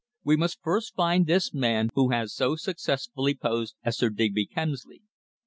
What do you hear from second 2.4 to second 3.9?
successfully posed